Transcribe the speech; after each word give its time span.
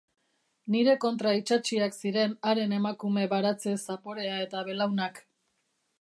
Nire 0.75 0.95
kontra 1.03 1.33
itsatsiak 1.41 1.93
ziren 2.01 2.33
haren 2.51 2.73
emakume-baratze 2.79 3.77
zaporea 3.91 4.41
eta 4.47 4.65
belaunak. 4.71 5.25